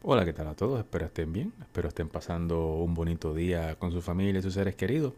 Hola, 0.00 0.24
¿qué 0.24 0.32
tal 0.32 0.46
a 0.46 0.54
todos? 0.54 0.78
Espero 0.78 1.06
estén 1.06 1.32
bien, 1.32 1.52
espero 1.60 1.88
estén 1.88 2.08
pasando 2.08 2.74
un 2.76 2.94
bonito 2.94 3.34
día 3.34 3.74
con 3.74 3.90
su 3.90 4.00
familia 4.00 4.38
y 4.38 4.42
sus 4.42 4.54
seres 4.54 4.76
queridos 4.76 5.12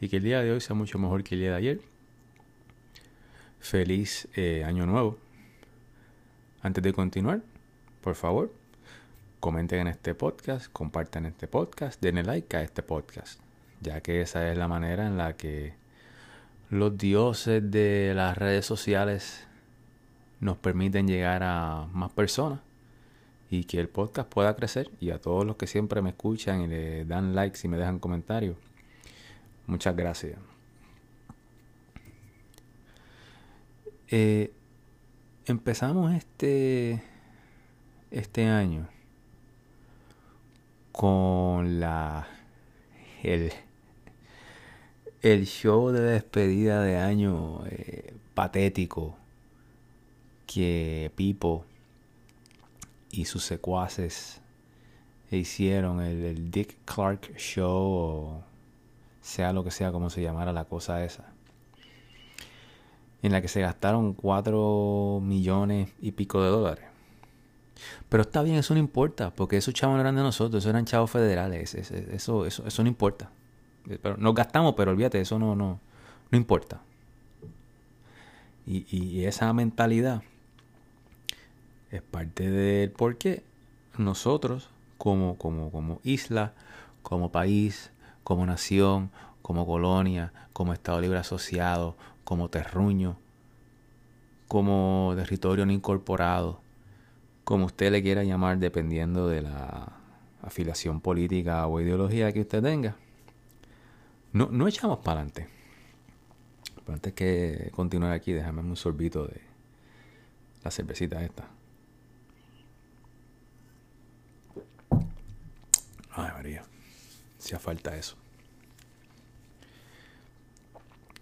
y 0.00 0.08
que 0.08 0.16
el 0.16 0.24
día 0.24 0.42
de 0.42 0.50
hoy 0.50 0.60
sea 0.60 0.74
mucho 0.74 0.98
mejor 0.98 1.22
que 1.22 1.36
el 1.36 1.42
día 1.42 1.50
de 1.50 1.56
ayer. 1.56 1.80
Feliz 3.60 4.26
eh, 4.34 4.64
año 4.64 4.84
nuevo. 4.84 5.16
Antes 6.60 6.82
de 6.82 6.92
continuar, 6.92 7.42
por 8.00 8.16
favor, 8.16 8.52
comenten 9.38 9.82
en 9.82 9.86
este 9.86 10.16
podcast, 10.16 10.72
compartan 10.72 11.24
este 11.24 11.46
podcast, 11.46 12.02
denle 12.02 12.24
like 12.24 12.56
a 12.56 12.62
este 12.62 12.82
podcast, 12.82 13.40
ya 13.80 14.00
que 14.00 14.22
esa 14.22 14.50
es 14.50 14.58
la 14.58 14.66
manera 14.66 15.06
en 15.06 15.16
la 15.16 15.36
que 15.36 15.74
los 16.68 16.98
dioses 16.98 17.70
de 17.70 18.12
las 18.16 18.36
redes 18.36 18.66
sociales 18.66 19.46
nos 20.40 20.56
permiten 20.56 21.06
llegar 21.06 21.44
a 21.44 21.86
más 21.92 22.10
personas 22.10 22.58
y 23.58 23.64
que 23.64 23.78
el 23.78 23.88
podcast 23.88 24.28
pueda 24.28 24.56
crecer 24.56 24.90
y 25.00 25.10
a 25.10 25.20
todos 25.20 25.44
los 25.46 25.56
que 25.56 25.66
siempre 25.66 26.02
me 26.02 26.10
escuchan 26.10 26.62
y 26.62 26.66
le 26.66 27.04
dan 27.04 27.34
likes 27.34 27.60
y 27.62 27.68
me 27.68 27.76
dejan 27.76 27.98
comentarios. 28.00 28.56
Muchas 29.66 29.94
gracias. 29.96 30.38
Eh, 34.08 34.52
empezamos 35.46 36.12
este, 36.14 37.02
este 38.10 38.46
año 38.46 38.88
con 40.92 41.80
la 41.80 42.26
el, 43.22 43.52
el 45.22 45.46
show 45.46 45.90
de 45.90 46.00
despedida 46.00 46.82
de 46.82 46.98
año 46.98 47.64
eh, 47.66 48.14
patético 48.34 49.16
que 50.46 51.10
Pipo 51.14 51.64
y 53.18 53.24
sus 53.26 53.44
secuaces 53.44 54.40
hicieron 55.30 56.00
el, 56.00 56.50
Dick 56.50 56.76
Clark 56.84 57.36
Show 57.36 57.68
o 57.68 58.44
sea 59.20 59.52
lo 59.52 59.64
que 59.64 59.70
sea 59.70 59.90
como 59.90 60.10
se 60.10 60.22
llamara 60.22 60.52
la 60.52 60.64
cosa 60.64 61.04
esa 61.04 61.24
en 63.22 63.32
la 63.32 63.40
que 63.40 63.48
se 63.48 63.60
gastaron 63.60 64.12
cuatro 64.12 65.20
millones 65.22 65.90
y 66.00 66.12
pico 66.12 66.42
de 66.42 66.50
dólares 66.50 66.84
pero 68.08 68.22
está 68.22 68.42
bien, 68.42 68.56
eso 68.56 68.72
no 68.72 68.80
importa, 68.80 69.30
porque 69.34 69.56
esos 69.56 69.74
chavos 69.74 69.96
no 69.96 70.00
eran 70.00 70.14
de 70.14 70.22
nosotros, 70.22 70.62
esos 70.62 70.70
eran 70.70 70.84
chavos 70.84 71.10
federales, 71.10 71.74
eso, 71.74 72.46
eso, 72.46 72.66
eso, 72.66 72.82
no 72.82 72.88
importa. 72.88 73.30
Pero 74.00 74.16
nos 74.16 74.34
gastamos, 74.34 74.74
pero 74.76 74.92
olvídate, 74.92 75.20
eso 75.20 75.38
no, 75.38 75.56
no, 75.56 75.80
no 76.30 76.38
importa. 76.38 76.80
Y, 78.64 78.86
y 78.96 79.24
esa 79.24 79.52
mentalidad 79.52 80.22
es 81.94 82.02
parte 82.02 82.50
del 82.50 82.90
por 82.90 83.16
qué 83.18 83.44
nosotros, 83.96 84.68
como, 84.98 85.38
como, 85.38 85.70
como 85.70 86.00
isla, 86.02 86.52
como 87.02 87.30
país, 87.30 87.92
como 88.24 88.44
nación, 88.46 89.10
como 89.42 89.64
colonia, 89.64 90.32
como 90.52 90.72
Estado 90.72 91.00
Libre 91.00 91.18
Asociado, 91.18 91.96
como 92.24 92.48
terruño, 92.48 93.16
como 94.48 95.12
territorio 95.14 95.66
no 95.66 95.72
incorporado, 95.72 96.60
como 97.44 97.66
usted 97.66 97.92
le 97.92 98.02
quiera 98.02 98.24
llamar 98.24 98.58
dependiendo 98.58 99.28
de 99.28 99.42
la 99.42 99.92
afiliación 100.42 101.00
política 101.00 101.64
o 101.68 101.80
ideología 101.80 102.32
que 102.32 102.40
usted 102.40 102.60
tenga, 102.60 102.96
no, 104.32 104.48
no 104.50 104.66
echamos 104.66 104.98
para 104.98 105.20
adelante. 105.20 105.48
Antes 106.88 107.12
que 107.12 107.70
continuar 107.72 108.12
aquí, 108.12 108.32
déjame 108.32 108.62
un 108.62 108.76
sorbito 108.76 109.26
de 109.26 109.40
la 110.64 110.70
cervecita 110.72 111.22
esta. 111.22 111.48
Ay, 116.16 116.30
María, 116.32 116.62
hacía 117.44 117.58
falta 117.58 117.96
eso. 117.96 118.16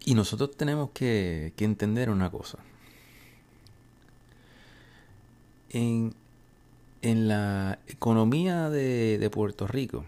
Y 0.04 0.14
nosotros 0.14 0.56
tenemos 0.56 0.90
que, 0.90 1.52
entender 1.58 2.10
una 2.10 2.30
cosa. 2.30 2.58
En, 5.70 6.14
la 7.02 7.80
economía 7.88 8.70
de, 8.70 9.18
de 9.18 9.30
Puerto 9.30 9.66
Rico 9.66 10.04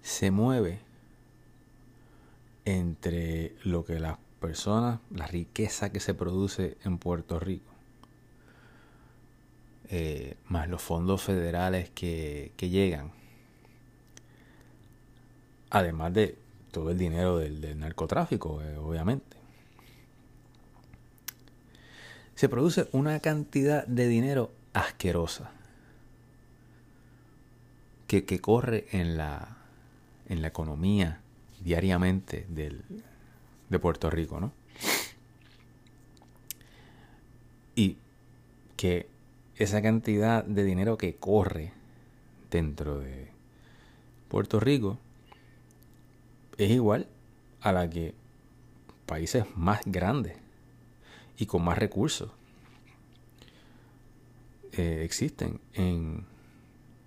se 0.00 0.30
mueve 0.30 0.80
entre 2.64 3.54
lo 3.64 3.84
que 3.84 4.00
las 4.00 4.16
personas, 4.40 5.00
la 5.10 5.26
riqueza 5.26 5.92
que 5.92 6.00
se 6.00 6.14
produce 6.14 6.78
en 6.84 6.96
Puerto 6.96 7.38
Rico 7.38 7.70
eh, 9.92 10.36
más 10.46 10.68
los 10.68 10.80
fondos 10.80 11.20
federales 11.20 11.90
que, 11.90 12.52
llegan, 12.60 13.10
además 15.70 16.12
de 16.12 16.36
todo 16.70 16.90
el 16.90 16.98
dinero 16.98 17.38
del, 17.38 17.78
narcotráfico, 17.78 18.62
eh, 18.62 18.76
obviamente. 18.76 19.36
Se 22.34 22.48
produce 22.48 22.88
una 22.92 23.20
cantidad 23.20 23.86
de 23.86 24.08
dinero 24.08 24.50
asquerosa 24.72 25.50
que, 28.06 28.40
corre 28.40 28.86
en 28.90 29.16
la, 29.16 29.56
en 30.28 30.42
la 30.42 30.48
economía 30.48 31.20
diariamente 31.62 32.46
del, 32.48 32.82
de 33.68 33.78
Puerto 33.78 34.10
Rico, 34.10 34.40
¿no? 34.40 34.52
Y 37.76 37.98
que 38.76 39.08
esa 39.56 39.80
cantidad 39.80 40.44
de 40.44 40.64
dinero 40.64 40.98
que 40.98 41.14
corre 41.16 41.72
dentro 42.50 42.98
de 42.98 43.28
Puerto 44.28 44.58
Rico 44.58 44.98
es 46.64 46.70
igual 46.70 47.06
a 47.60 47.72
la 47.72 47.88
que 47.88 48.14
países 49.06 49.44
más 49.56 49.80
grandes 49.84 50.36
y 51.38 51.46
con 51.46 51.64
más 51.64 51.78
recursos 51.78 52.30
eh, 54.72 55.02
existen 55.04 55.60
en 55.74 56.24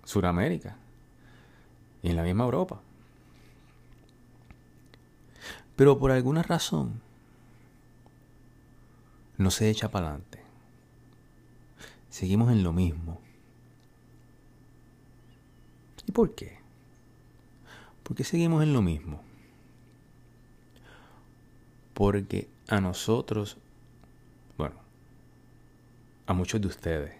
Sudamérica 0.03 0.77
y 2.01 2.09
en 2.09 2.15
la 2.15 2.23
misma 2.23 2.43
Europa. 2.43 2.81
Pero 5.75 5.97
por 5.97 6.11
alguna 6.11 6.43
razón 6.43 7.01
no 9.37 9.49
se 9.49 9.69
echa 9.69 9.89
para 9.89 10.09
adelante 10.09 10.43
seguimos 12.13 12.51
en 12.51 12.61
lo 12.61 12.73
mismo. 12.73 13.19
¿Y 16.05 16.11
por 16.11 16.35
qué? 16.35 16.59
¿Por 18.03 18.15
qué 18.15 18.23
seguimos 18.23 18.61
en 18.61 18.71
lo 18.71 18.83
mismo? 18.83 19.19
Porque 21.93 22.47
a 22.67 22.81
nosotros, 22.81 23.57
bueno, 24.57 24.75
a 26.25 26.33
muchos 26.33 26.61
de 26.61 26.67
ustedes, 26.67 27.13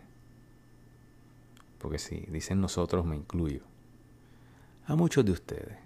porque 1.80 2.00
si 2.00 2.26
dicen 2.30 2.62
nosotros 2.62 3.06
me 3.06 3.16
incluyo, 3.16 3.62
a 4.88 4.96
muchos 4.96 5.26
de 5.26 5.32
ustedes. 5.32 5.78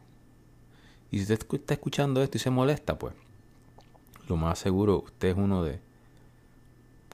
Y 1.12 1.18
si 1.18 1.24
usted 1.24 1.46
está 1.54 1.74
escuchando 1.74 2.22
esto 2.22 2.38
y 2.38 2.42
se 2.42 2.50
molesta, 2.50 2.98
pues 2.98 3.14
lo 4.28 4.36
más 4.36 4.60
seguro 4.60 5.04
usted 5.04 5.30
es 5.30 5.38
uno 5.38 5.64
de 5.64 5.80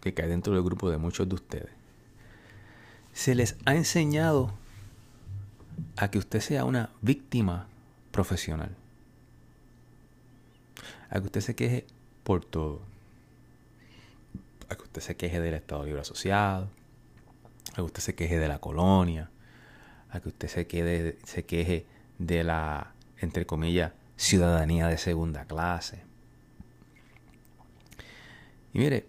que 0.01 0.13
cae 0.13 0.28
dentro 0.28 0.53
del 0.53 0.63
grupo 0.63 0.90
de 0.90 0.97
muchos 0.97 1.29
de 1.29 1.35
ustedes 1.35 1.84
se 3.13 3.35
les 3.35 3.55
ha 3.66 3.75
enseñado 3.75 4.51
a 5.95 6.09
que 6.09 6.17
usted 6.17 6.41
sea 6.41 6.66
una 6.66 6.90
víctima 7.01 7.67
profesional. 8.11 8.75
A 11.09 11.19
que 11.19 11.25
usted 11.25 11.41
se 11.41 11.56
queje 11.56 11.85
por 12.23 12.44
todo. 12.45 12.81
A 14.69 14.75
que 14.75 14.84
usted 14.84 15.01
se 15.01 15.16
queje 15.16 15.39
del 15.39 15.53
Estado 15.53 15.85
Libre 15.85 16.01
Asociado. 16.01 16.69
A 17.72 17.75
que 17.75 17.81
usted 17.81 18.02
se 18.02 18.16
queje 18.16 18.40
de 18.40 18.47
la 18.47 18.59
colonia. 18.59 19.29
A 20.09 20.20
que 20.20 20.29
usted 20.29 20.47
se, 20.47 20.67
quede, 20.67 21.17
se 21.25 21.46
queje 21.46 21.85
de 22.20 22.43
la, 22.43 22.93
entre 23.20 23.46
comillas, 23.46 23.93
ciudadanía 24.16 24.87
de 24.87 24.97
segunda 24.97 25.46
clase. 25.46 26.03
Y 28.73 28.79
mire, 28.79 29.05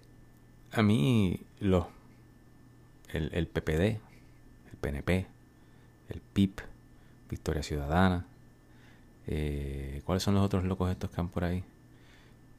a 0.73 0.83
mí 0.83 1.41
los 1.61 1.87
el, 3.13 3.47
PPD, 3.47 4.01
el 4.71 4.77
PNP, 4.81 5.27
el 6.09 6.21
PIP, 6.21 6.61
Victoria 7.31 7.63
Ciudadana. 7.63 8.27
Eh, 9.27 10.03
¿Cuáles 10.05 10.23
son 10.23 10.35
los 10.35 10.45
otros 10.45 10.65
locos 10.65 10.91
estos 10.91 11.11
que 11.11 11.21
han 11.21 11.29
por 11.29 11.45
ahí? 11.45 11.65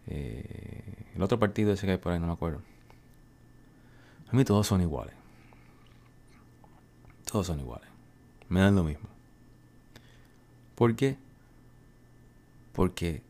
Eh, 0.08 1.06
el 1.16 1.22
otro 1.22 1.40
partido 1.40 1.72
ese 1.72 1.86
que 1.86 1.94
hay 1.94 1.98
por 1.98 2.12
ahí, 2.12 2.20
no 2.20 2.28
me 2.28 2.34
acuerdo. 2.34 2.62
A 4.32 4.36
mí 4.36 4.44
todos 4.44 4.68
son 4.68 4.82
iguales. 4.82 5.14
Todos 7.32 7.48
son 7.48 7.60
iguales. 7.60 7.88
Me 8.50 8.60
dan 8.60 8.76
lo 8.76 8.84
mismo. 8.84 9.08
¿Por 10.76 10.96
qué? 10.96 11.18
Porque 12.74 13.22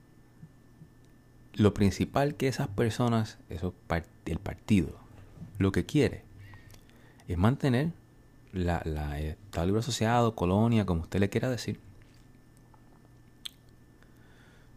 lo 1.54 1.74
principal 1.74 2.36
que 2.36 2.48
esas 2.48 2.68
personas, 2.68 3.38
eso, 3.50 3.74
el 4.26 4.40
partido, 4.40 4.90
lo 5.58 5.72
que 5.72 5.86
quiere 5.86 6.24
es 7.28 7.38
mantener 7.38 7.92
la, 8.52 8.82
la 8.86 9.20
Estado 9.20 9.68
Libre 9.68 9.80
Asociado, 9.80 10.36
colonia, 10.36 10.86
como 10.86 11.02
usted 11.02 11.20
le 11.20 11.30
quiera 11.30 11.50
decir. 11.50 11.80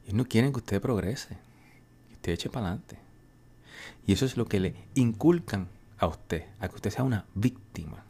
Ellos 0.09 0.17
no 0.17 0.25
quieren 0.25 0.53
que 0.53 0.61
usted 0.61 0.81
progrese, 0.81 1.37
que 2.09 2.15
usted 2.15 2.33
eche 2.33 2.49
para 2.49 2.69
adelante. 2.69 2.97
Y 4.07 4.15
eso 4.15 4.25
es 4.25 4.39
lo 4.39 4.47
que 4.47 4.59
le 4.59 4.75
inculcan 4.95 5.69
a 5.99 6.07
usted, 6.07 6.47
a 6.61 6.69
que 6.69 6.77
usted 6.77 6.89
sea 6.89 7.05
una 7.05 7.27
víctima, 7.35 8.05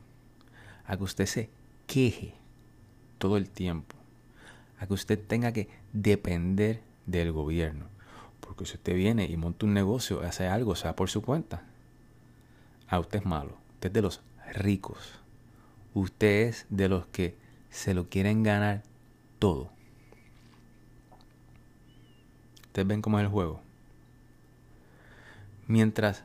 a 0.87 0.97
que 0.97 1.03
usted 1.03 1.27
se 1.27 1.51
queje 1.89 2.35
todo 3.19 3.37
el 3.37 3.51
tiempo, 3.51 3.97
a 4.79 4.87
que 4.87 4.95
usted 4.95 5.19
tenga 5.19 5.51
que 5.51 5.69
depender 5.93 6.83
del 7.07 7.33
gobierno. 7.33 7.87
Porque 8.43 8.65
si 8.65 8.77
usted 8.77 8.95
viene 8.95 9.25
y 9.25 9.37
monta 9.37 9.67
un 9.67 9.75
negocio, 9.75 10.23
hace 10.23 10.47
algo, 10.47 10.77
sea 10.77 10.95
por 10.95 11.11
su 11.11 11.21
cuenta, 11.23 11.65
a 12.87 13.01
usted 13.01 13.19
es 13.19 13.27
malo. 13.27 13.57
Usted 13.75 13.89
es 13.89 13.93
de 13.95 14.03
los 14.03 14.21
ricos. 14.55 15.15
Usted 15.95 16.47
es 16.47 16.67
de 16.71 16.89
los 16.89 17.07
que 17.07 17.35
se 17.71 17.93
lo 17.93 18.09
quieren 18.09 18.45
ganar 18.45 18.85
todo. 19.41 19.77
Ustedes 22.79 22.91
ven 22.91 23.03
cómo 23.03 23.19
es 23.19 23.25
el 23.25 23.29
juego. 23.29 23.61
Mientras 25.67 26.23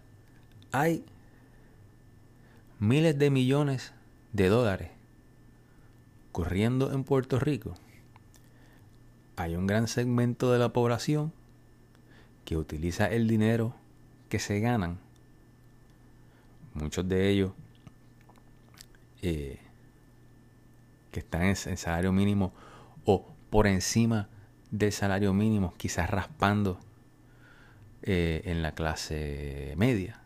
hay 0.72 1.04
miles 2.78 3.18
de 3.18 3.32
millones 3.32 3.92
de 4.34 4.50
dólares 4.50 4.92
corriendo 6.32 6.94
en 6.94 7.06
Puerto 7.06 7.40
Rico, 7.40 7.74
hay 9.36 9.56
un 9.56 9.66
gran 9.66 9.88
segmento 9.88 10.52
de 10.52 10.60
la 10.60 10.70
población 10.70 11.34
que 12.46 12.56
utiliza 12.56 13.08
el 13.08 13.28
dinero 13.28 13.74
que 14.30 14.38
se 14.38 14.60
ganan, 14.60 15.00
muchos 16.76 17.10
de 17.10 17.32
ellos 17.32 17.52
eh, 19.24 19.58
que 21.12 21.22
están 21.22 21.46
en, 21.46 21.56
salario 21.56 22.12
mínimo 22.12 22.54
o 23.06 23.26
por 23.50 23.66
encima 23.66 24.30
del 24.74 24.92
salario 24.92 25.34
mínimo, 25.34 25.76
quizás 25.78 26.10
raspando 26.10 26.80
eh, 28.02 28.42
en 28.46 28.64
la 28.64 28.74
clase 28.74 29.76
media. 29.78 30.20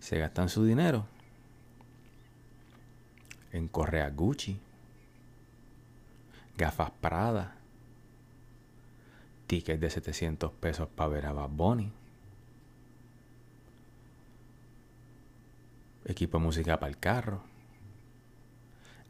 Se 0.00 0.18
gastan 0.18 0.48
su 0.48 0.64
dinero 0.64 1.04
en 3.52 3.68
correa 3.68 4.08
Gucci, 4.08 4.58
gafas 6.56 6.92
Prada, 6.92 7.56
tickets 9.46 9.78
de 9.78 9.90
700 9.90 10.50
pesos 10.52 10.88
para 10.88 11.10
ver 11.10 11.26
a 11.26 11.32
Bad 11.32 11.50
Bunny, 11.50 11.92
equipo 16.06 16.38
de 16.38 16.44
música 16.44 16.80
para 16.80 16.88
el 16.88 16.98
carro, 16.98 17.42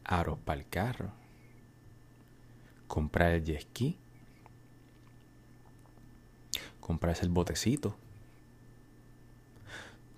aros 0.03 0.37
para 0.39 0.59
el 0.59 0.67
carro, 0.67 1.18
comprar 2.89 3.31
el 3.31 3.45
jet 3.45 3.61
ski, 3.61 3.97
comprarse 6.81 7.23
el 7.23 7.29
botecito. 7.29 7.95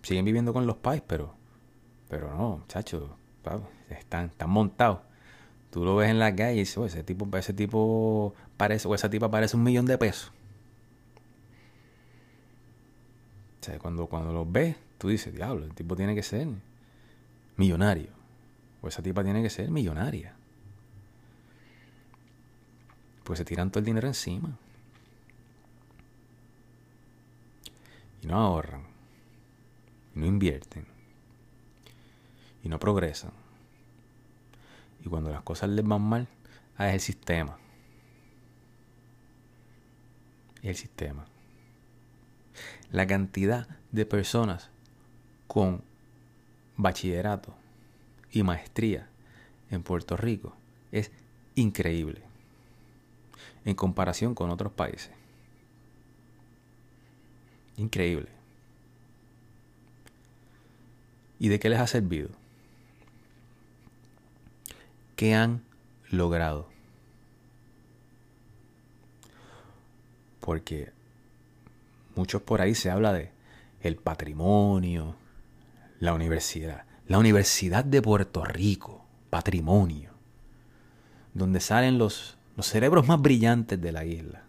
Siguen 0.02 0.26
viviendo 0.26 0.52
con 0.54 0.66
los 0.66 0.78
pais, 0.78 1.04
pero, 1.06 1.36
pero 2.10 2.36
no, 2.36 2.58
muchachos, 2.58 3.12
están, 3.90 4.28
están 4.28 4.50
montados. 4.50 5.02
Tú 5.70 5.86
lo 5.86 5.96
ves 5.96 6.10
en 6.10 6.18
la 6.18 6.36
calle 6.36 6.56
y 6.56 6.60
dices, 6.60 6.78
ese 6.86 7.04
tipo, 7.04 7.38
ese 7.38 7.54
tipo 7.54 8.34
parece, 8.58 8.88
o 8.88 8.96
esa 8.96 9.10
tipa 9.10 9.30
parece 9.30 9.56
un 9.56 9.64
millón 9.64 9.86
de 9.86 9.98
pesos. 10.00 10.32
O 13.62 13.64
sea, 13.64 13.78
cuando, 13.78 14.08
cuando 14.08 14.34
los 14.34 14.52
ves, 14.52 14.76
tú 14.98 15.10
dices, 15.10 15.36
diablo, 15.36 15.66
el 15.66 15.76
tipo 15.76 15.96
tiene 15.96 16.16
que 16.16 16.24
ser 16.24 16.48
millonario. 17.58 18.10
O 18.82 18.88
esa 18.88 19.04
tipa 19.04 19.24
tiene 19.24 19.44
que 19.44 19.52
ser 19.52 19.70
millonaria. 19.70 20.36
Pues 23.24 23.40
se 23.40 23.46
tiran 23.46 23.72
todo 23.72 23.80
el 23.80 23.86
dinero 23.86 24.08
encima. 24.08 24.58
Y 28.22 28.28
no 28.28 28.38
ahorran. 28.38 28.84
Y 30.16 30.20
no 30.20 30.26
invierten. 30.26 30.86
Y 32.64 32.70
no 32.70 32.80
progresan. 32.80 33.32
Y 35.04 35.10
cuando 35.10 35.32
las 35.32 35.42
cosas 35.42 35.70
les 35.70 35.86
van 35.86 36.02
mal, 36.02 36.28
ah, 36.78 36.90
es 36.90 36.94
el 36.96 37.00
sistema. 37.00 37.58
Es 40.62 40.70
el 40.70 40.76
sistema. 40.76 41.26
La 42.92 43.08
cantidad 43.08 43.68
de 43.92 44.06
personas 44.06 44.70
con 45.48 45.84
bachillerato 46.78 47.56
y 48.32 48.44
maestría 48.44 49.08
en 49.70 49.84
Puerto 49.84 50.18
Rico 50.18 50.56
es 50.92 51.12
increíble 51.56 52.31
en 53.66 53.76
comparación 53.76 54.36
con 54.36 54.50
otros 54.50 54.72
países. 54.72 55.12
Increíble. 57.78 58.30
¿Y 61.40 61.50
de 61.50 61.60
qué 61.60 61.70
les 61.70 61.80
ha 61.80 61.88
servido? 61.88 62.30
¿Qué 65.16 65.34
han 65.34 65.64
logrado? 66.10 66.68
Porque 70.40 70.92
muchos 72.16 72.42
por 72.42 72.62
ahí 72.62 72.76
se 72.76 72.92
habla 72.92 73.14
de 73.14 73.32
el 73.82 73.96
patrimonio, 73.96 75.16
la 76.00 76.14
universidad. 76.14 76.86
La 77.08 77.18
Universidad 77.18 77.84
de 77.84 78.02
Puerto 78.02 78.46
Rico, 78.46 79.04
patrimonio, 79.30 80.12
donde 81.34 81.60
salen 81.60 81.98
los, 81.98 82.38
los 82.62 82.68
cerebros 82.68 83.08
más 83.08 83.20
brillantes 83.20 83.82
de 83.82 83.92
la 83.92 84.06
isla. 84.06 84.44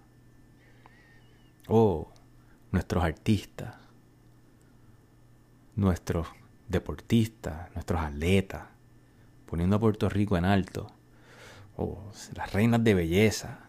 Oh, 1.66 2.10
nuestros 2.70 3.02
artistas, 3.02 3.74
nuestros 5.76 6.28
deportistas, 6.68 7.74
nuestros 7.74 8.02
atletas, 8.02 8.64
poniendo 9.46 9.76
a 9.76 9.80
Puerto 9.80 10.10
Rico 10.10 10.36
en 10.36 10.44
alto. 10.44 10.88
Oh, 11.78 12.02
las 12.36 12.52
reinas 12.52 12.84
de 12.84 12.92
belleza. 12.92 13.60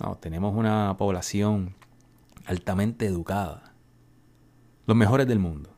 No, 0.00 0.16
tenemos 0.16 0.56
una 0.56 0.96
población 0.98 1.76
altamente 2.44 3.06
educada 3.06 3.72
los 4.84 4.96
mejores 4.96 5.28
del 5.28 5.38
mundo. 5.38 5.70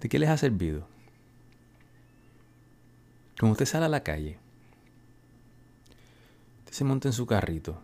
¿De 0.00 0.10
qué 0.10 0.18
les 0.18 0.28
ha 0.28 0.36
servido? 0.36 0.86
Cuando 3.38 3.52
usted 3.52 3.66
sale 3.66 3.84
a 3.84 3.88
la 3.88 4.02
calle, 4.02 4.38
usted 6.60 6.72
se 6.72 6.84
monta 6.84 7.08
en 7.08 7.12
su 7.12 7.26
carrito 7.26 7.80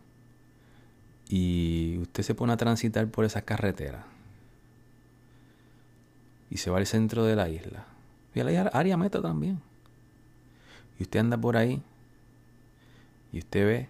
y 1.28 1.98
usted 2.00 2.22
se 2.22 2.34
pone 2.34 2.52
a 2.52 2.56
transitar 2.56 3.06
por 3.08 3.24
esas 3.24 3.42
carreteras 3.42 4.04
y 6.50 6.56
se 6.56 6.70
va 6.70 6.78
al 6.78 6.86
centro 6.86 7.24
de 7.24 7.36
la 7.36 7.48
isla 7.48 7.86
y 8.34 8.40
a 8.40 8.44
la 8.44 8.60
área 8.68 8.96
meta 8.96 9.20
también. 9.20 9.60
Y 10.98 11.02
usted 11.02 11.20
anda 11.20 11.36
por 11.36 11.56
ahí 11.56 11.82
y 13.32 13.38
usted 13.38 13.66
ve 13.66 13.88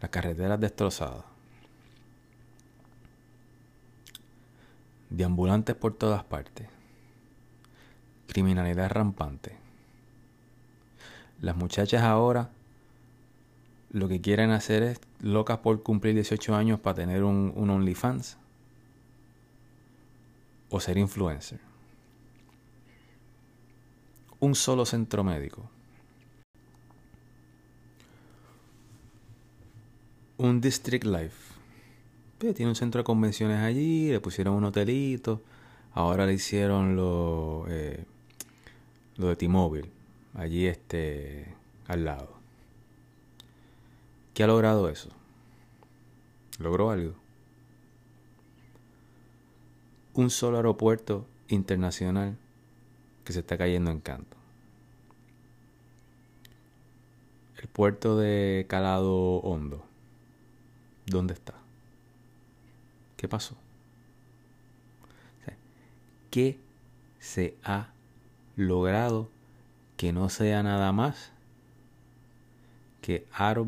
las 0.00 0.10
carreteras 0.10 0.60
destrozadas 0.60 1.24
de 5.10 5.24
ambulantes 5.24 5.74
por 5.74 5.94
todas 5.94 6.24
partes, 6.24 6.68
criminalidad 8.26 8.90
rampante. 8.90 9.67
Las 11.40 11.56
muchachas 11.56 12.02
ahora 12.02 12.50
lo 13.90 14.08
que 14.08 14.20
quieren 14.20 14.50
hacer 14.50 14.82
es 14.82 15.00
locas 15.20 15.58
por 15.58 15.82
cumplir 15.82 16.14
18 16.14 16.54
años 16.54 16.80
para 16.80 16.96
tener 16.96 17.24
un, 17.24 17.52
un 17.54 17.70
OnlyFans 17.70 18.36
o 20.70 20.80
ser 20.80 20.98
influencer. 20.98 21.60
Un 24.40 24.54
solo 24.54 24.84
centro 24.84 25.24
médico. 25.24 25.68
Un 30.36 30.60
District 30.60 31.04
Life 31.04 31.48
tiene 32.38 32.68
un 32.68 32.76
centro 32.76 33.00
de 33.00 33.04
convenciones 33.04 33.58
allí, 33.58 34.10
le 34.10 34.20
pusieron 34.20 34.54
un 34.54 34.64
hotelito, 34.64 35.42
ahora 35.92 36.24
le 36.24 36.34
hicieron 36.34 36.94
lo, 36.94 37.66
eh, 37.68 38.04
lo 39.16 39.28
de 39.28 39.36
T-Mobile, 39.36 39.90
allí 40.34 40.66
este, 40.66 41.54
al 41.86 42.04
lado. 42.04 42.28
¿Qué 44.34 44.44
ha 44.44 44.46
logrado 44.46 44.88
eso? 44.88 45.10
¿Logró 46.58 46.90
algo? 46.90 47.14
Un 50.14 50.30
solo 50.30 50.56
aeropuerto 50.56 51.26
internacional 51.48 52.36
que 53.24 53.32
se 53.32 53.40
está 53.40 53.58
cayendo 53.58 53.90
en 53.90 54.00
canto. 54.00 54.36
El 57.56 57.68
puerto 57.68 58.16
de 58.16 58.66
Calado 58.68 59.36
Hondo. 59.38 59.84
¿Dónde 61.06 61.34
está? 61.34 61.54
¿Qué 63.16 63.28
pasó? 63.28 63.56
qué 66.30 66.58
se 67.18 67.56
ha 67.64 67.88
logrado 68.56 69.28
que 69.98 70.12
no 70.12 70.28
sea 70.30 70.62
nada 70.62 70.92
más 70.92 71.32
que 73.02 73.26
aros, 73.32 73.66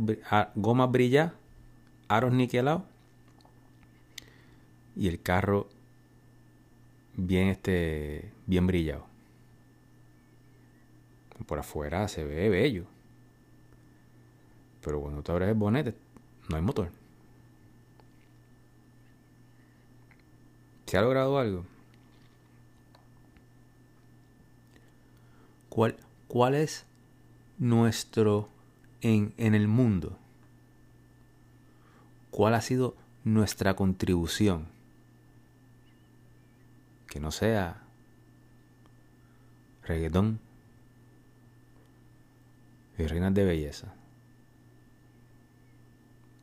gomas 0.54 0.90
brilladas, 0.90 1.32
aros 2.08 2.32
niquelados 2.32 2.82
y 4.96 5.08
el 5.08 5.20
carro 5.20 5.68
bien 7.16 7.48
este 7.48 8.30
bien 8.46 8.66
brillado. 8.66 9.04
Por 11.46 11.58
afuera 11.58 12.06
se 12.06 12.24
ve 12.24 12.48
bello. 12.48 12.84
Pero 14.84 15.00
cuando 15.00 15.22
tú 15.22 15.32
abres 15.32 15.48
el 15.48 15.54
bonete, 15.54 15.94
no 16.48 16.56
hay 16.56 16.62
motor. 16.62 16.90
¿Se 20.86 20.96
ha 20.96 21.02
logrado 21.02 21.38
algo? 21.38 21.64
¿Cuál, 25.68 25.96
cuál 26.30 26.54
es 26.54 26.86
nuestro 27.58 28.48
en, 29.00 29.34
en 29.36 29.56
el 29.56 29.66
mundo? 29.66 30.16
¿Cuál 32.30 32.54
ha 32.54 32.60
sido 32.60 32.94
nuestra 33.24 33.74
contribución? 33.74 34.68
Que 37.08 37.18
no 37.18 37.32
sea 37.32 37.82
reggaetón 39.82 40.38
y 42.96 43.08
reinas 43.08 43.34
de 43.34 43.44
belleza. 43.44 43.92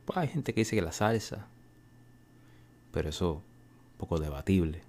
Pues 0.04 0.18
hay 0.18 0.28
gente 0.28 0.52
que 0.52 0.60
dice 0.60 0.76
que 0.76 0.82
la 0.82 0.92
salsa, 0.92 1.46
pero 2.92 3.08
eso 3.08 3.42
poco 3.96 4.20
debatible. 4.20 4.82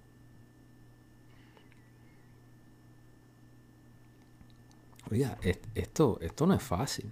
Oiga, 5.11 5.37
esto, 5.73 6.19
esto 6.21 6.45
no 6.45 6.53
es 6.53 6.61
fácil. 6.61 7.11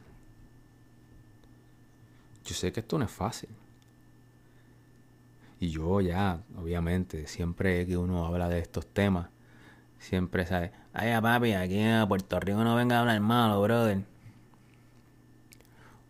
Yo 2.46 2.54
sé 2.54 2.72
que 2.72 2.82
esto 2.82 2.98
no 2.98 3.06
es 3.06 3.12
fácil. 3.12 3.50
Y 5.60 5.70
yo 5.70 6.00
ya, 6.02 6.42
obviamente, 6.56 7.28
siempre 7.28 7.86
que 7.88 7.98
uno 7.98 8.26
habla 8.26 8.48
de 8.48 8.60
estos 8.60 8.86
temas, 8.86 9.30
siempre 10.00 10.46
sabe, 10.46 10.72
ay 10.94 11.20
papi, 11.20 11.54
aquí 11.54 11.80
en 11.80 12.08
Puerto 12.08 12.40
Rico 12.40 12.64
no 12.64 12.76
venga 12.76 12.98
a 12.98 13.00
hablar 13.02 13.20
malo, 13.20 13.62
brother. 13.62 14.04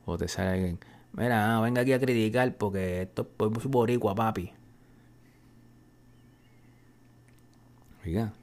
O 0.06 0.18
te 0.18 0.28
sale 0.28 0.50
alguien, 0.50 0.80
Mira, 1.14 1.60
venga 1.62 1.82
aquí 1.82 1.94
a 1.94 2.00
criticar 2.00 2.56
porque 2.58 3.02
esto 3.04 3.28
es 3.40 3.66
boricua, 3.66 4.14
papi. 4.14 4.52
Oiga. 8.06 8.34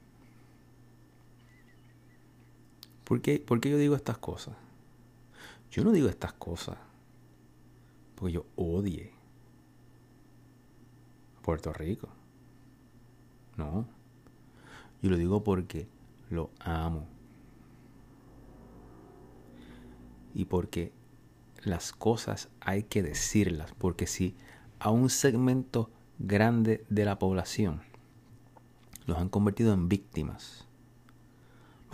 ¿Por 3.05 3.21
qué, 3.21 3.39
¿Por 3.39 3.61
qué 3.61 3.71
yo 3.71 3.79
digo 3.79 3.95
estas 3.95 4.19
cosas? 4.19 4.55
Yo 5.71 5.85
no 5.85 5.93
digo 5.93 6.09
estas 6.09 6.33
cosas 6.33 6.77
porque 8.15 8.33
yo 8.33 8.47
odie 8.57 9.13
Puerto 11.43 11.73
Rico. 11.73 12.09
No. 13.57 13.87
Yo 15.03 15.11
lo 15.11 15.17
digo 15.17 15.45
porque 15.45 15.87
lo 16.31 16.51
amo. 16.61 17.07
Y 20.33 20.47
porque 20.47 20.93
las 21.63 21.93
cosas 21.93 22.49
hay 22.61 22.85
que 22.85 23.03
decirlas, 23.03 23.73
porque 23.79 24.07
si 24.07 24.35
a 24.79 24.91
un 24.91 25.11
segmento 25.11 25.91
grande 26.19 26.85
de 26.89 27.05
la 27.05 27.19
población 27.19 27.83
los 29.07 29.19
han 29.19 29.29
convertido 29.29 29.75
en 29.75 29.89
víctimas, 29.89 30.64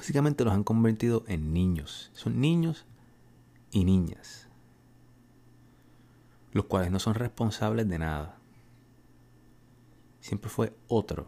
básicamente 0.00 0.45
los 0.47 0.54
han 0.54 0.64
convertido 0.64 1.25
en 1.26 1.52
niños. 1.52 2.11
Son 2.14 2.40
niños 2.40 2.87
y 3.71 3.85
niñas, 3.85 4.49
los 6.52 6.64
cuales 6.64 6.90
no 6.90 6.99
son 6.99 7.12
responsables 7.12 7.87
de 7.87 7.99
nada. 7.99 8.38
Siempre 10.21 10.49
fue 10.49 10.73
otro. 10.88 11.26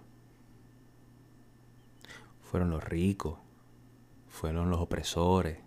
Fueron 2.50 2.70
los 2.70 2.82
ricos, 2.82 3.38
fueron 4.30 4.70
los 4.70 4.80
opresores, 4.80 5.58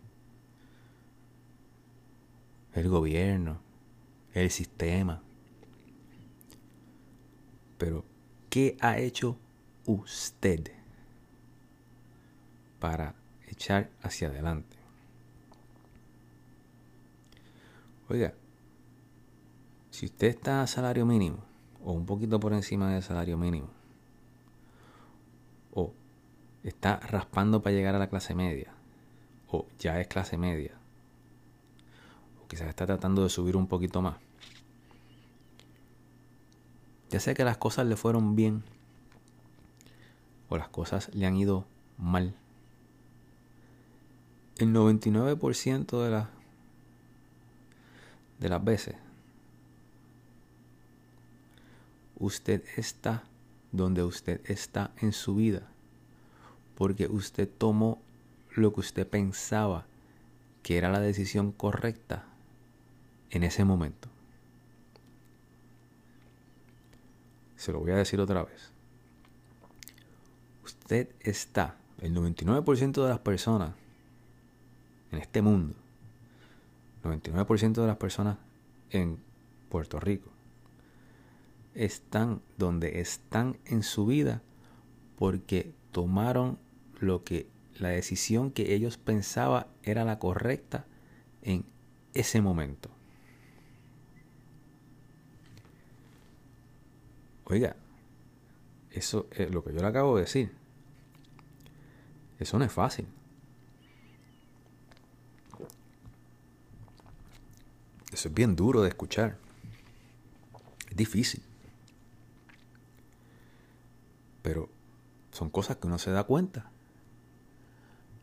el 2.73 2.89
gobierno, 2.89 3.59
el 4.33 4.49
sistema. 4.49 5.21
Pero, 7.77 8.03
¿qué 8.49 8.77
ha 8.81 8.97
hecho 8.97 9.37
usted 9.85 10.74
para 12.85 13.15
echar 13.47 13.89
hacia 14.03 14.27
adelante? 14.27 14.77
Oiga, 18.07 18.35
si 19.89 20.05
usted 20.05 20.27
está 20.27 20.61
a 20.61 20.67
salario 20.67 21.03
mínimo, 21.03 21.39
o 21.83 21.93
un 21.93 22.05
poquito 22.05 22.39
por 22.39 22.53
encima 22.53 22.93
del 22.93 23.01
salario 23.01 23.39
mínimo, 23.39 23.69
o 25.73 25.93
está 26.63 26.97
raspando 26.97 27.63
para 27.63 27.75
llegar 27.75 27.95
a 27.95 27.97
la 27.97 28.07
clase 28.07 28.35
media, 28.35 28.71
o 29.49 29.65
ya 29.79 29.99
es 29.99 30.07
clase 30.07 30.37
media, 30.37 30.77
quizás 32.47 32.67
está 32.67 32.85
tratando 32.85 33.23
de 33.23 33.29
subir 33.29 33.57
un 33.57 33.65
poquito 33.65 34.03
más. 34.03 34.17
Ya 37.09 37.19
sea 37.19 37.33
que 37.33 37.45
las 37.45 37.57
cosas 37.57 37.87
le 37.87 37.95
fueron 37.95 38.35
bien 38.35 38.61
o 40.49 40.57
las 40.57 40.69
cosas 40.69 41.09
le 41.15 41.25
han 41.25 41.35
ido 41.35 41.65
mal. 41.97 42.35
El 44.57 44.73
99% 44.73 46.03
de 46.03 46.09
las 46.09 46.27
de 48.39 48.49
las 48.49 48.63
veces 48.63 48.95
usted 52.17 52.63
está 52.77 53.23
donde 53.71 54.03
usted 54.03 54.41
está 54.45 54.91
en 55.01 55.13
su 55.13 55.35
vida 55.35 55.61
porque 56.75 57.07
usted 57.07 57.49
tomó 57.49 58.01
lo 58.53 58.73
que 58.73 58.81
usted 58.81 59.07
pensaba 59.07 59.85
que 60.63 60.77
era 60.77 60.89
la 60.89 60.99
decisión 60.99 61.51
correcta 61.51 62.25
en 63.29 63.43
ese 63.43 63.65
momento. 63.65 64.07
Se 67.57 67.71
lo 67.71 67.79
voy 67.79 67.91
a 67.91 67.95
decir 67.95 68.19
otra 68.19 68.43
vez. 68.43 68.69
Usted 70.63 71.09
está, 71.21 71.75
el 72.01 72.15
99% 72.15 73.03
de 73.03 73.09
las 73.09 73.19
personas 73.19 73.73
en 75.15 75.21
este 75.21 75.41
mundo, 75.41 75.75
99% 77.03 77.73
de 77.73 77.87
las 77.87 77.97
personas 77.97 78.37
en 78.91 79.17
Puerto 79.69 79.99
Rico, 79.99 80.29
están 81.73 82.41
donde 82.57 82.99
están 83.01 83.57
en 83.65 83.83
su 83.83 84.05
vida 84.05 84.41
porque 85.17 85.73
tomaron 85.91 86.57
lo 86.99 87.23
que 87.23 87.47
la 87.77 87.89
decisión 87.89 88.51
que 88.51 88.73
ellos 88.73 88.97
pensaban 88.97 89.67
era 89.83 90.05
la 90.05 90.19
correcta 90.19 90.85
en 91.41 91.65
ese 92.13 92.41
momento. 92.41 92.89
Oiga, 97.45 97.75
eso 98.91 99.27
es 99.31 99.51
lo 99.51 99.63
que 99.63 99.73
yo 99.73 99.81
le 99.81 99.87
acabo 99.87 100.15
de 100.15 100.23
decir. 100.23 100.51
Eso 102.39 102.57
no 102.57 102.65
es 102.65 102.71
fácil. 102.71 103.05
Eso 108.15 108.29
es 108.29 108.33
bien 108.33 108.55
duro 108.55 108.81
de 108.81 108.87
escuchar. 108.87 109.35
Es 110.89 110.95
difícil. 110.95 111.43
Pero 114.41 114.69
son 115.33 115.49
cosas 115.49 115.75
que 115.75 115.87
uno 115.87 115.99
se 115.99 116.11
da 116.11 116.23
cuenta 116.23 116.71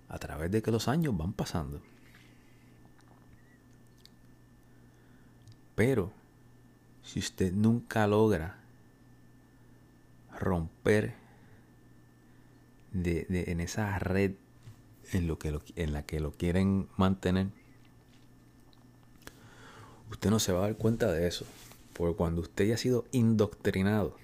a 0.08 0.18
través 0.18 0.50
de 0.50 0.62
que 0.62 0.70
los 0.70 0.88
años 0.88 1.14
van 1.14 1.34
pasando. 1.34 1.82
Pero 5.74 6.10
si 7.02 7.18
usted 7.18 7.52
nunca 7.52 8.06
logra 8.06 8.56
romper 10.40 11.12
de, 12.92 13.26
en 13.28 13.60
esa 13.60 13.98
red 13.98 14.36
en, 15.12 15.26
lo 15.26 15.38
que 15.38 15.60
en 15.76 15.92
la 15.92 16.06
que 16.06 16.18
lo 16.18 16.32
quieren 16.32 16.88
mantener, 16.96 17.48
usted 20.12 20.30
no 20.30 20.38
se 20.38 20.52
va 20.52 20.60
a 20.60 20.62
dar 20.62 20.76
cuenta 20.76 21.10
de 21.10 21.26
eso. 21.26 21.44
Porque 21.92 22.16
cuando 22.16 22.40
usted 22.42 22.66
ya 22.66 22.74
ha 22.74 22.78
sido 22.78 23.04
indoctrinado, 23.12 24.16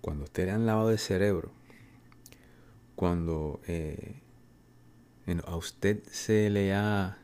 cuando 0.00 0.24
usted 0.24 0.46
le 0.46 0.52
han 0.52 0.66
lavado 0.66 0.90
el 0.90 0.98
cerebro, 0.98 1.52
cuando 2.96 3.60
eh, 3.66 4.20
a 5.44 5.56
usted 5.56 6.02
se 6.10 6.50
le 6.50 6.74
ha, 6.74 7.18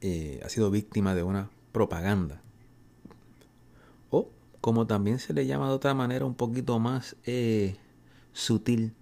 eh, 0.00 0.40
ha 0.44 0.48
sido 0.48 0.70
víctima 0.70 1.14
de 1.14 1.22
una 1.22 1.50
propaganda, 1.72 2.42
como 4.60 4.88
también 4.88 5.20
se 5.20 5.32
le 5.32 5.46
llama 5.46 5.68
de 5.68 5.74
otra 5.74 5.94
manera 5.94 6.24
un 6.26 6.34
poquito 6.34 6.78
más 6.80 7.16
eh, 7.24 7.76
sutil, 8.32 8.92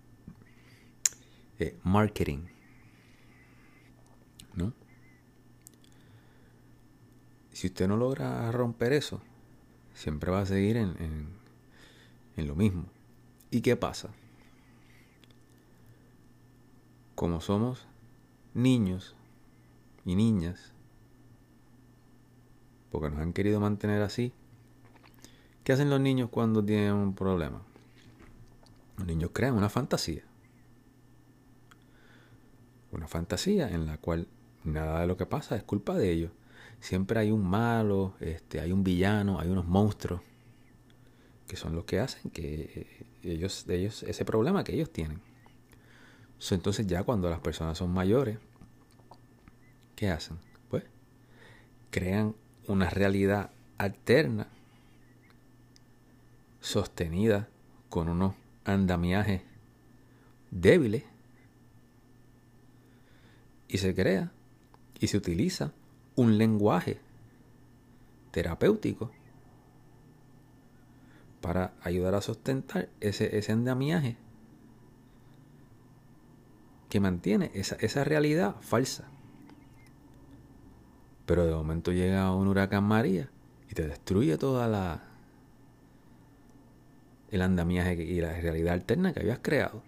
marketing. 1.82 2.40
¿No? 4.54 4.72
Si 7.56 7.68
usted 7.68 7.88
no 7.88 7.96
logra 7.96 8.52
romper 8.52 8.92
eso, 8.92 9.22
siempre 9.94 10.30
va 10.30 10.42
a 10.42 10.44
seguir 10.44 10.76
en, 10.76 11.26
lo 12.36 12.54
mismo. 12.54 12.84
¿Y 13.50 13.62
qué 13.62 13.76
pasa? 13.76 14.10
Como 17.14 17.40
somos 17.40 17.86
niños 18.52 19.16
y 20.04 20.16
niñas, 20.16 20.74
porque 22.90 23.08
nos 23.08 23.20
han 23.20 23.32
querido 23.32 23.58
mantener 23.58 24.02
así, 24.02 24.34
¿qué 25.64 25.72
hacen 25.72 25.88
los 25.88 25.98
niños 25.98 26.28
cuando 26.28 26.62
tienen 26.62 26.92
un 26.92 27.14
problema? 27.14 27.62
Los 28.98 29.06
niños 29.06 29.30
crean 29.32 29.54
una 29.54 29.70
fantasía. 29.70 30.24
Una 32.92 33.08
fantasía 33.08 33.70
en 33.70 33.86
la 33.86 33.96
cual 33.96 34.28
nada 34.62 35.00
de 35.00 35.06
lo 35.06 35.16
que 35.16 35.24
pasa 35.24 35.56
es 35.56 35.62
culpa 35.62 35.94
de 35.96 36.12
ellos. 36.12 36.32
Siempre 36.80 37.18
hay 37.18 37.30
un 37.30 37.44
malo, 37.44 38.14
este, 38.20 38.60
hay 38.60 38.72
un 38.72 38.84
villano, 38.84 39.40
hay 39.40 39.48
unos 39.48 39.66
monstruos 39.66 40.20
que 41.46 41.56
son 41.56 41.74
los 41.74 41.84
que 41.84 42.00
hacen 42.00 42.30
que 42.30 43.06
ellos, 43.22 43.66
ellos 43.68 44.02
ese 44.02 44.24
problema 44.24 44.64
que 44.64 44.74
ellos 44.74 44.90
tienen. 44.92 45.20
entonces 46.50 46.86
ya 46.86 47.04
cuando 47.04 47.30
las 47.30 47.40
personas 47.40 47.78
son 47.78 47.92
mayores, 47.92 48.38
¿qué 49.94 50.10
hacen? 50.10 50.38
Pues 50.68 50.84
crean 51.90 52.34
una 52.66 52.90
realidad 52.90 53.50
alterna 53.78 54.48
sostenida 56.60 57.48
con 57.88 58.08
unos 58.08 58.34
andamiajes 58.64 59.42
débiles 60.50 61.04
y 63.68 63.78
se 63.78 63.94
crea 63.94 64.32
y 64.98 65.06
se 65.06 65.16
utiliza 65.16 65.72
un 66.16 66.38
lenguaje 66.38 66.98
terapéutico 68.32 69.10
para 71.40 71.72
ayudar 71.82 72.14
a 72.14 72.20
sustentar 72.20 72.88
ese, 73.00 73.38
ese 73.38 73.52
andamiaje 73.52 74.16
que 76.88 77.00
mantiene 77.00 77.50
esa, 77.54 77.76
esa 77.76 78.04
realidad 78.04 78.56
falsa. 78.60 79.08
Pero 81.26 81.44
de 81.44 81.54
momento 81.54 81.92
llega 81.92 82.34
un 82.34 82.48
huracán 82.48 82.84
María 82.84 83.30
y 83.70 83.74
te 83.74 83.86
destruye 83.86 84.38
toda 84.38 84.68
la 84.68 85.02
el 87.30 87.42
andamiaje 87.42 87.94
y 88.02 88.20
la 88.20 88.32
realidad 88.40 88.74
alterna 88.74 89.12
que 89.12 89.20
habías 89.20 89.40
creado. 89.40 89.82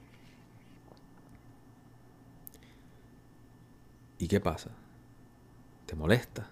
¿Y 4.18 4.26
qué 4.26 4.40
pasa? 4.40 4.70
Te 5.88 5.96
molesta. 5.96 6.50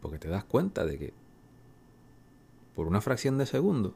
Porque 0.00 0.18
te 0.18 0.28
das 0.28 0.44
cuenta 0.44 0.86
de 0.86 0.98
que 0.98 1.12
por 2.74 2.86
una 2.86 3.02
fracción 3.02 3.36
de 3.36 3.44
segundo 3.44 3.94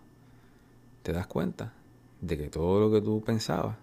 te 1.02 1.14
das 1.14 1.26
cuenta 1.26 1.72
de 2.20 2.36
que 2.36 2.50
todo 2.50 2.78
lo 2.78 2.92
que 2.92 3.00
tú 3.00 3.22
pensabas 3.24 3.78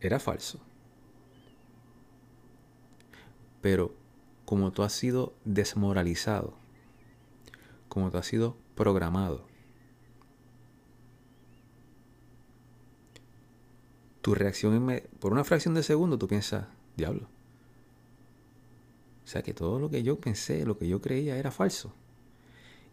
era 0.00 0.18
falso. 0.18 0.60
Pero 3.60 3.94
como 4.46 4.72
tú 4.72 4.82
has 4.82 4.94
sido 4.94 5.34
desmoralizado, 5.44 6.54
como 7.90 8.10
tú 8.10 8.16
has 8.16 8.26
sido 8.26 8.56
programado, 8.74 9.44
tu 14.22 14.34
reacción 14.34 15.02
por 15.20 15.32
una 15.32 15.44
fracción 15.44 15.74
de 15.74 15.82
segundo 15.82 16.16
tú 16.16 16.28
piensas, 16.28 16.66
diablo. 16.96 17.28
Sea 19.32 19.42
que 19.42 19.54
todo 19.54 19.78
lo 19.78 19.88
que 19.88 20.02
yo 20.02 20.20
pensé, 20.20 20.66
lo 20.66 20.76
que 20.76 20.86
yo 20.86 21.00
creía 21.00 21.38
era 21.38 21.50
falso. 21.50 21.94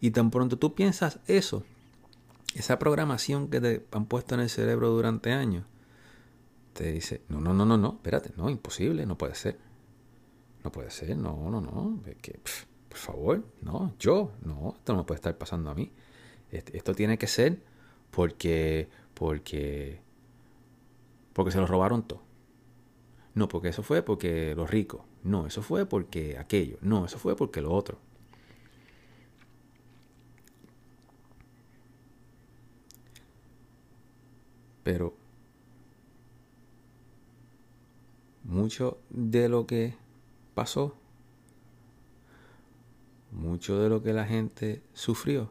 Y 0.00 0.10
tan 0.10 0.30
pronto 0.30 0.56
tú 0.56 0.74
piensas 0.74 1.20
eso, 1.26 1.64
esa 2.54 2.78
programación 2.78 3.48
que 3.48 3.60
te 3.60 3.86
han 3.92 4.06
puesto 4.06 4.36
en 4.36 4.40
el 4.40 4.48
cerebro 4.48 4.88
durante 4.88 5.32
años, 5.32 5.66
te 6.72 6.92
dice, 6.92 7.20
no, 7.28 7.42
no, 7.42 7.52
no, 7.52 7.66
no, 7.66 7.76
no, 7.76 7.92
espérate, 7.92 8.32
no, 8.38 8.48
imposible, 8.48 9.04
no 9.04 9.18
puede 9.18 9.34
ser. 9.34 9.58
No 10.64 10.72
puede 10.72 10.90
ser, 10.90 11.14
no, 11.14 11.50
no, 11.50 11.60
no. 11.60 12.00
que, 12.22 12.40
por 12.88 12.98
favor, 12.98 13.44
no, 13.60 13.92
yo, 13.98 14.32
no, 14.42 14.76
esto 14.78 14.94
no 14.94 15.04
puede 15.04 15.16
estar 15.16 15.36
pasando 15.36 15.68
a 15.68 15.74
mí. 15.74 15.92
Esto 16.50 16.94
tiene 16.94 17.18
que 17.18 17.26
ser 17.26 17.62
porque, 18.10 18.88
porque, 19.12 20.00
porque 21.34 21.50
se 21.50 21.58
lo 21.58 21.66
robaron 21.66 22.02
todo. 22.02 22.22
No, 23.34 23.46
porque 23.46 23.68
eso 23.68 23.82
fue 23.82 24.02
porque 24.02 24.54
los 24.56 24.70
ricos. 24.70 25.02
No, 25.22 25.46
eso 25.46 25.62
fue 25.62 25.86
porque 25.86 26.38
aquello. 26.38 26.78
No, 26.80 27.04
eso 27.04 27.18
fue 27.18 27.36
porque 27.36 27.60
lo 27.60 27.72
otro. 27.72 27.98
Pero 34.82 35.14
mucho 38.44 38.98
de 39.10 39.48
lo 39.48 39.66
que 39.66 39.94
pasó, 40.54 40.96
mucho 43.30 43.78
de 43.80 43.88
lo 43.88 44.02
que 44.02 44.12
la 44.12 44.26
gente 44.26 44.82
sufrió, 44.92 45.50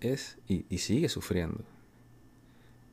es, 0.00 0.38
y, 0.46 0.62
sigue 0.78 1.08
sufriendo, 1.08 1.64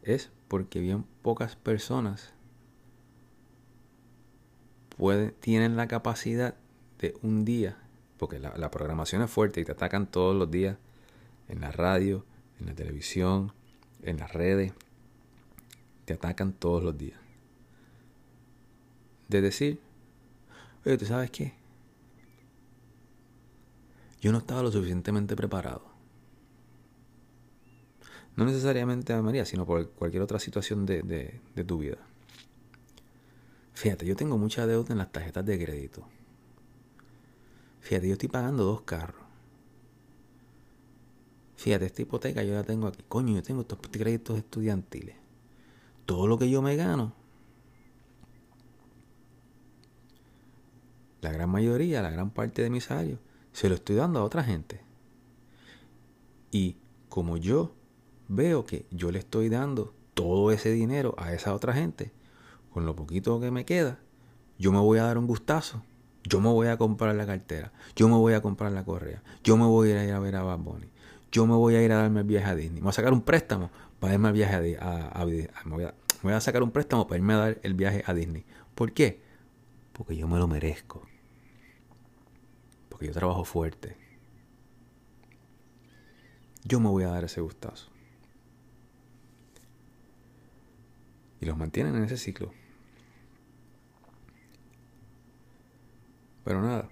es 0.02 0.32
porque 0.48 0.80
bien 0.80 1.06
pocas 1.22 1.56
personas 1.56 2.34
pueden, 4.98 5.34
tienen 5.40 5.76
la 5.76 5.88
capacidad 5.88 6.56
de 7.00 7.16
un 7.22 7.46
día, 7.46 7.78
porque 8.18 8.40
la, 8.40 8.58
la 8.58 8.72
programación 8.72 9.22
es 9.22 9.30
fuerte 9.30 9.62
y 9.62 9.66
te 9.66 9.72
atacan 9.72 10.08
todos 10.08 10.36
los 10.36 10.50
días 10.50 10.78
en 11.50 11.62
la 11.62 11.72
radio, 11.72 12.26
en 12.60 12.68
la 12.68 12.74
televisión, 12.74 13.52
en 14.02 14.18
las 14.18 14.34
redes, 14.34 14.74
te 16.06 16.14
atacan 16.14 16.54
todos 16.54 16.84
los 16.84 16.98
días 16.98 17.24
de 19.34 19.42
decir, 19.42 19.80
oye, 20.86 20.98
¿tú 20.98 21.06
sabes 21.06 21.32
qué? 21.32 21.54
Yo 24.22 24.32
no 24.32 24.38
estaba 24.38 24.64
lo 24.64 24.72
suficientemente 24.72 25.36
preparado. 25.36 25.92
No 28.36 28.46
necesariamente 28.46 29.14
a 29.14 29.22
María, 29.22 29.46
sino 29.46 29.66
por 29.66 29.90
cualquier 29.92 30.24
otra 30.24 30.40
situación 30.40 30.86
de, 30.86 31.02
de 31.04 31.64
tu 31.64 31.78
vida. 31.80 31.98
Fíjate, 33.84 34.06
yo 34.06 34.16
tengo 34.16 34.38
mucha 34.38 34.66
deuda 34.66 34.94
en 34.94 35.00
las 35.00 35.12
tarjetas 35.12 35.46
de 35.46 35.62
crédito. 35.62 36.08
Fíjate, 37.82 38.08
yo 38.08 38.14
estoy 38.14 38.30
pagando 38.30 38.64
dos 38.64 38.84
carros. 38.84 39.22
Fíjate, 41.58 41.88
esta 41.88 42.02
hipoteca 42.02 42.44
yo 42.44 42.54
la 42.54 42.64
tengo 42.64 42.88
aquí. 42.88 43.04
Coño, 43.10 43.36
yo 43.36 43.44
tengo 43.44 43.60
estos 43.60 43.80
créditos 43.92 44.38
estudiantiles. 44.38 45.18
Todo 46.06 46.28
lo 46.28 46.38
que 46.38 46.50
yo 46.50 46.62
me 46.62 46.78
gano 46.78 47.14
la 51.20 51.34
gran 51.34 51.50
mayoría, 51.50 52.02
la 52.02 52.10
gran 52.10 52.30
parte 52.30 52.62
de 52.62 52.70
mi 52.70 52.80
salario, 52.80 53.20
se 53.52 53.68
lo 53.68 53.76
estoy 53.76 53.98
dando 53.98 54.22
a 54.22 54.24
otra 54.24 54.46
gente. 54.46 54.80
Y 56.52 56.78
como 57.10 57.36
yo 57.36 57.76
veo 58.30 58.64
que 58.64 58.86
yo 58.92 59.12
le 59.12 59.20
estoy 59.20 59.50
dando 59.50 59.94
todo 60.14 60.54
ese 60.54 60.72
dinero 60.72 61.16
a 61.18 61.34
esa 61.34 61.54
otra 61.54 61.74
gente, 61.74 62.14
con 62.74 62.86
lo 62.86 62.96
poquito 62.96 63.40
que 63.40 63.52
me 63.52 63.66
queda, 63.66 64.00
yo 64.58 64.72
me 64.72 64.80
voy 64.80 65.00
a 65.00 65.04
dar 65.04 65.18
un 65.18 65.28
gustazo. 65.28 65.84
Yo 66.24 66.40
me 66.40 66.50
voy 66.50 66.68
a 66.68 66.78
comprar 66.78 67.14
la 67.16 67.26
cartera. 67.26 67.74
Yo 67.96 68.08
me 68.08 68.16
voy 68.16 68.34
a 68.34 68.42
comprar 68.42 68.72
la 68.72 68.86
correa. 68.86 69.22
Yo 69.44 69.58
me 69.58 69.66
voy 69.66 69.92
a 69.92 70.06
ir 70.06 70.14
a, 70.14 70.20
ver 70.20 70.38
a 70.38 70.44
Bad 70.44 70.60
Bunny. 70.60 70.88
Yo 71.32 71.46
me 71.46 71.54
voy 71.54 71.76
a 71.76 71.84
ir 71.84 71.92
a 71.92 71.98
darme 71.98 72.22
el 72.22 72.26
viaje 72.26 72.50
a 72.50 72.56
Disney. 72.56 72.76
Me 72.76 72.84
voy 72.84 72.90
a 72.90 72.94
sacar 72.94 73.12
un 73.12 73.22
préstamo 73.22 73.70
para 74.00 74.14
irme 74.14 74.30
al 74.30 74.34
viaje 74.34 74.78
a, 74.80 75.26
Disney. 75.26 75.50
me 75.66 75.92
voy 76.22 76.34
a 76.34 76.40
sacar 76.40 76.64
un 76.64 76.72
préstamo 76.72 77.08
para 77.08 77.18
irme 77.18 77.34
a 77.34 77.38
dar 77.38 77.60
el 77.62 77.74
viaje 77.74 78.04
a 78.06 78.14
Disney. 78.14 78.46
¿Por 78.74 78.94
qué? 78.94 79.22
Porque 79.92 80.16
yo 80.16 80.28
me 80.28 80.40
lo 80.40 80.48
merezco 80.48 81.06
yo 83.04 83.14
trabajo 83.14 83.44
fuerte, 83.44 83.98
yo 86.64 86.80
me 86.80 86.90
voy 86.90 87.04
a 87.04 87.10
dar 87.10 87.26
ese 87.26 87.42
gustazo. 87.42 87.90
Y 91.42 91.46
los 91.46 91.58
mantienen 91.58 91.96
en 91.96 92.06
ese 92.06 92.18
ciclo. 92.18 92.54
Pero 96.44 96.62
nada. 96.62 96.90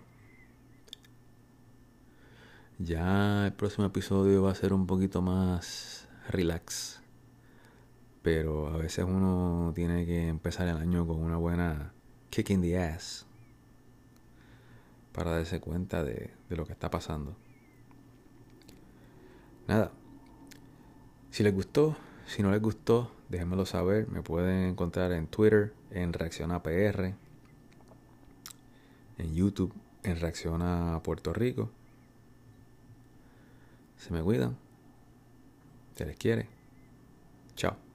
Ya 2.79 3.45
el 3.45 3.53
próximo 3.53 3.85
episodio 3.85 4.43
va 4.43 4.51
a 4.51 4.55
ser 4.55 4.73
un 4.73 4.87
poquito 4.87 5.21
más 5.21 6.07
relax. 6.29 7.01
Pero 8.21 8.67
a 8.67 8.77
veces 8.77 9.05
uno 9.05 9.71
tiene 9.75 10.05
que 10.05 10.27
empezar 10.27 10.67
el 10.67 10.77
año 10.77 11.05
con 11.05 11.17
una 11.17 11.37
buena 11.37 11.93
kick 12.29 12.49
in 12.51 12.61
the 12.61 12.79
ass. 12.79 13.25
para 15.11 15.31
darse 15.31 15.59
cuenta 15.59 16.03
de, 16.03 16.31
de 16.49 16.55
lo 16.55 16.65
que 16.65 16.71
está 16.71 16.89
pasando. 16.89 17.35
Nada. 19.67 19.91
Si 21.31 21.43
les 21.43 21.53
gustó, 21.53 21.97
si 22.25 22.41
no 22.41 22.51
les 22.51 22.61
gustó, 22.61 23.11
déjenmelo 23.29 23.65
saber. 23.65 24.07
Me 24.07 24.21
pueden 24.21 24.69
encontrar 24.69 25.11
en 25.11 25.27
Twitter, 25.27 25.73
en 25.91 26.13
Reacciona 26.13 26.63
PR, 26.63 27.13
en 29.21 29.35
YouTube, 29.35 29.73
en 30.03 30.19
Reacciona 30.19 30.99
Puerto 31.03 31.33
Rico. 31.33 31.69
Se 33.97 34.11
me 34.11 34.21
cuidan. 34.21 34.57
Se 35.95 36.05
les 36.05 36.17
quiere. 36.17 36.47
Chao. 37.55 37.90